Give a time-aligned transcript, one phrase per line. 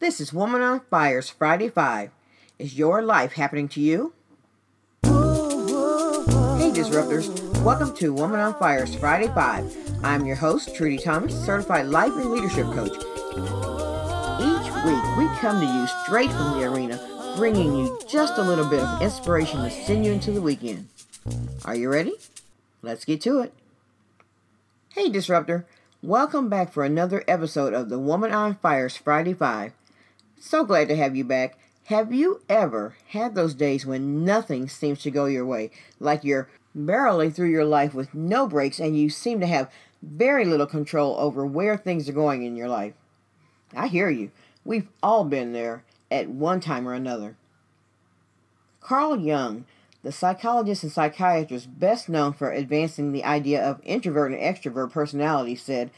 [0.00, 2.12] This is Woman on Fire's Friday 5.
[2.60, 4.12] Is your life happening to you?
[5.02, 5.10] Hey,
[6.70, 7.28] Disruptors.
[7.64, 10.04] Welcome to Woman on Fire's Friday 5.
[10.04, 12.92] I'm your host, Trudy Thomas, certified life and leadership coach.
[12.92, 18.70] Each week, we come to you straight from the arena, bringing you just a little
[18.70, 20.86] bit of inspiration to send you into the weekend.
[21.64, 22.14] Are you ready?
[22.82, 23.52] Let's get to it.
[24.90, 25.66] Hey, Disruptor.
[26.04, 29.72] Welcome back for another episode of the Woman on Fire's Friday 5.
[30.40, 31.58] So glad to have you back.
[31.86, 35.70] Have you ever had those days when nothing seems to go your way?
[35.98, 39.70] Like you're barreling through your life with no brakes and you seem to have
[40.00, 42.94] very little control over where things are going in your life.
[43.74, 44.30] I hear you.
[44.64, 47.36] We've all been there at one time or another.
[48.80, 49.64] Carl Jung,
[50.02, 55.56] the psychologist and psychiatrist best known for advancing the idea of introvert and extrovert personality,
[55.56, 55.90] said,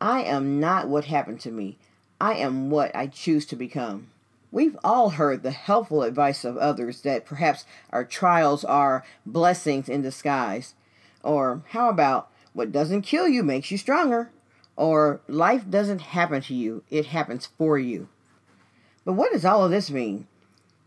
[0.00, 1.78] I am not what happened to me.
[2.20, 4.08] I am what I choose to become.
[4.52, 10.02] We've all heard the helpful advice of others that perhaps our trials are blessings in
[10.02, 10.74] disguise.
[11.22, 14.30] Or how about what doesn't kill you makes you stronger?
[14.76, 18.08] Or life doesn't happen to you, it happens for you.
[19.04, 20.26] But what does all of this mean?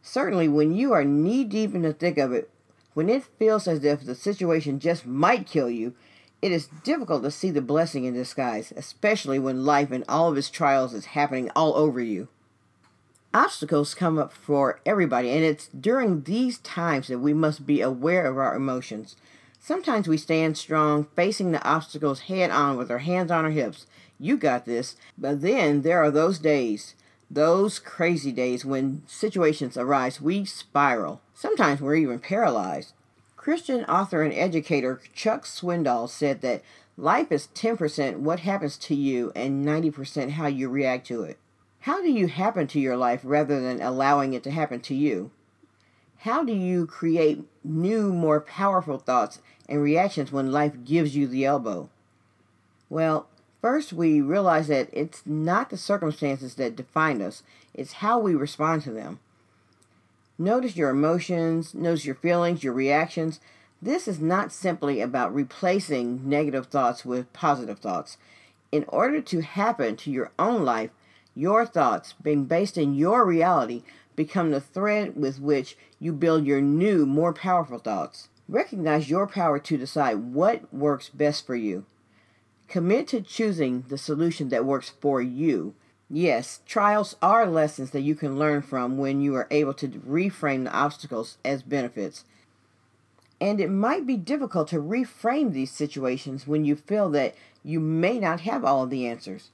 [0.02, 2.50] Certainly, when you are knee deep in the thick of it,
[2.94, 5.96] when it feels as if the situation just might kill you,
[6.44, 10.38] it is difficult to see the blessing in disguise, especially when life and all of
[10.38, 12.28] its trials is happening all over you.
[13.34, 18.26] Obstacles come up for everybody, and it's during these times that we must be aware
[18.26, 19.16] of our emotions.
[19.62, 23.86] Sometimes we stand strong, facing the obstacles head on with our hands on our hips.
[24.20, 24.98] You got this.
[25.18, 26.96] But then there are those days,
[27.32, 31.22] those crazy days when situations arise, we spiral.
[31.34, 32.92] Sometimes we're even paralyzed.
[33.44, 36.64] Christian author and educator Chuck Swindoll said that
[36.96, 41.38] life is 10% what happens to you and 90% how you react to it.
[41.82, 45.30] How do you happen to your life rather than allowing it to happen to you?
[46.20, 51.44] How do you create new, more powerful thoughts and reactions when life gives you the
[51.44, 51.90] elbow?
[52.90, 53.28] Well,
[53.62, 58.84] first we realize that it's not the circumstances that define us, it's how we respond
[58.84, 59.20] to them.
[60.38, 63.40] Notice your emotions, notice your feelings, your reactions.
[63.82, 68.18] This is not simply about replacing negative thoughts with positive thoughts.
[68.72, 70.90] In order to happen to your own life,
[71.36, 73.84] your thoughts, being based in your reality,
[74.16, 78.30] become the thread with which you build your new, more powerful thoughts.
[78.50, 81.86] Recognize your power to decide what works best for you.
[82.68, 85.76] Commit to choosing the solution that works for you
[86.16, 90.66] Yes, trials are lessons that you can learn from when you are able to reframe
[90.66, 92.24] the obstacles as benefits.
[93.42, 98.20] And it might be difficult to reframe these situations when you feel that you may
[98.20, 99.50] not have all of the answers.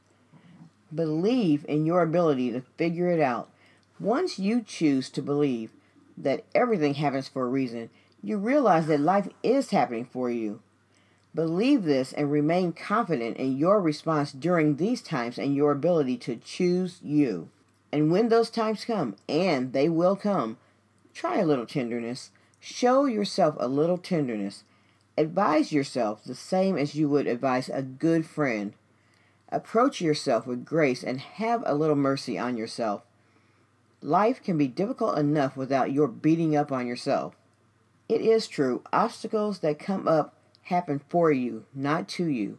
[0.94, 3.50] Believe in your ability to figure it out.
[3.98, 5.72] Once you choose to believe
[6.18, 7.90] that everything happens for a reason,
[8.22, 10.60] you realize that life is happening for you.
[11.40, 16.36] Believe this and remain confident in your response during these times and your ability to
[16.36, 17.48] choose you.
[17.94, 20.58] And when those times come, and they will come,
[21.14, 22.32] try a little tenderness.
[22.60, 24.66] Show yourself a little tenderness.
[25.18, 28.74] Advise yourself the same as you would advise a good friend.
[29.48, 33.04] Approach yourself with grace and have a little mercy on yourself.
[34.02, 37.38] Life can be difficult enough without your beating up on yourself.
[38.10, 40.36] It is true, obstacles that come up
[40.70, 42.58] happen for you, not to you.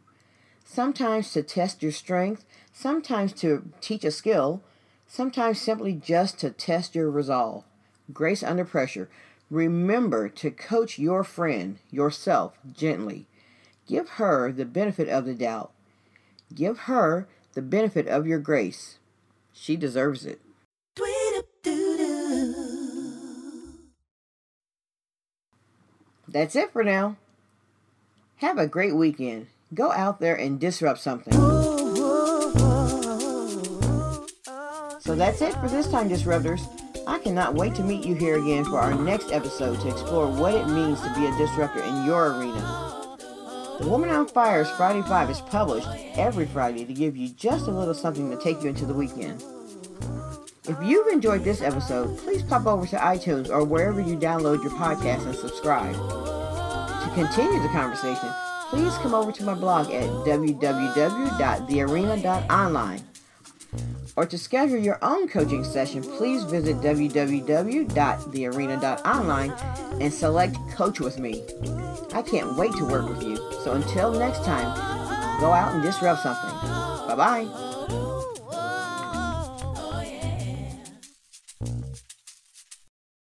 [0.65, 4.63] Sometimes to test your strength, sometimes to teach a skill,
[5.09, 7.65] sometimes simply just to test your resolve.
[8.13, 9.09] Grace under pressure.
[9.51, 13.27] Remember to coach your friend, yourself, gently.
[13.87, 15.73] Give her the benefit of the doubt.
[16.55, 18.99] Give her the benefit of your grace.
[19.53, 20.41] She deserves it.
[26.29, 27.17] That's it for now.
[28.41, 29.49] Have a great weekend.
[29.75, 31.35] Go out there and disrupt something.
[34.99, 36.63] So that's it for this time, Disruptors.
[37.07, 40.55] I cannot wait to meet you here again for our next episode to explore what
[40.55, 43.17] it means to be a disruptor in your arena.
[43.79, 47.71] The Woman on Fire's Friday 5 is published every Friday to give you just a
[47.71, 49.45] little something to take you into the weekend.
[50.67, 54.73] If you've enjoyed this episode, please pop over to iTunes or wherever you download your
[54.73, 55.95] podcast and subscribe.
[57.01, 58.29] To continue the conversation,
[58.69, 63.03] please come over to my blog at www.thearena.online.
[64.17, 69.51] Or to schedule your own coaching session, please visit www.thearena.online
[70.01, 71.43] and select Coach with Me.
[72.13, 73.37] I can't wait to work with you.
[73.63, 74.77] So until next time,
[75.41, 76.51] go out and disrupt something.
[77.07, 77.70] Bye bye.